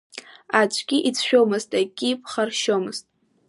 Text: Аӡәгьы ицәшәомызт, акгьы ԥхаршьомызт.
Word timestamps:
Аӡәгьы 0.59 0.97
ицәшәомызт, 1.09 1.69
акгьы 1.79 2.09
ԥхаршьомызт. 2.21 3.05